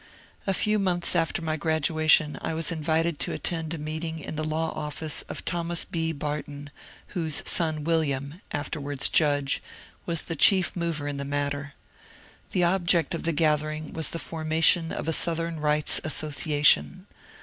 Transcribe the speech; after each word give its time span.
A 0.47 0.53
few 0.55 0.79
months 0.79 1.15
after 1.15 1.43
my 1.43 1.57
graduation 1.57 2.39
I 2.41 2.55
was 2.55 2.71
invited 2.71 3.19
to 3.19 3.33
attend 3.33 3.75
a 3.75 3.77
meeting 3.77 4.17
in 4.17 4.35
the 4.35 4.43
law 4.43 4.71
office 4.71 5.21
of 5.29 5.45
Thomas 5.45 5.85
B. 5.85 6.11
Barton, 6.11 6.71
whose 7.09 7.43
son 7.45 7.83
William 7.83 8.41
(afterwards 8.51 9.09
judge) 9.09 9.61
was 10.07 10.23
the 10.23 10.35
chief 10.35 10.75
mover 10.75 11.07
in 11.07 11.17
the 11.17 11.23
matter. 11.23 11.75
The 12.49 12.63
object 12.63 13.13
of 13.13 13.25
the 13.25 13.31
gathering 13.31 13.93
was 13.93 14.07
the 14.09 14.17
formation 14.17 14.91
of 14.91 15.07
a 15.07 15.13
Southern 15.13 15.61
Bights 15.61 16.01
Association. 16.03 17.05